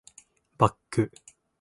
[0.57, 0.75] バック